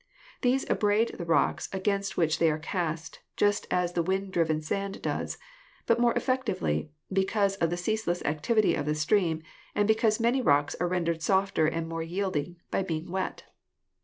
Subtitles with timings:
[0.41, 4.99] These abrade the rocks against which they are cast, just as the wind driven sand
[4.99, 5.37] does,
[5.85, 9.43] but more effectively, because of the ceaseless activity of the stream
[9.75, 13.43] and because many rocks are rendered softer and more yielding by being wet.